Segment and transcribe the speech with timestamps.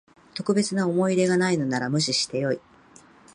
[0.33, 2.59] 特別な思い入れがないのなら無視してよい